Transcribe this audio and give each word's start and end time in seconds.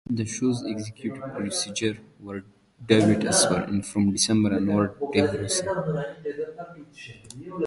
The 0.09 0.25
show's 0.25 0.63
executive 0.63 1.21
producers 1.31 1.97
were 2.19 2.43
David 2.83 3.23
Asper, 3.23 3.65
and, 3.67 3.85
from 3.85 4.11
December 4.11 4.55
onward, 4.55 4.95
Dave 5.13 5.31
Rosen. 5.31 6.07